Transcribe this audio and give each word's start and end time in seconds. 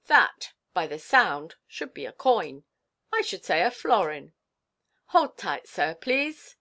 "That, 0.04 0.52
by 0.74 0.86
the 0.86 0.98
sound, 0.98 1.54
should 1.66 1.94
be 1.94 2.04
a 2.04 2.12
coin, 2.12 2.64
I 3.10 3.22
should 3.22 3.42
say 3.46 3.62
a 3.62 3.70
florin. 3.70 4.34
Hold 5.06 5.38
tight, 5.38 5.66
sir, 5.66 5.94
please. 5.94 6.56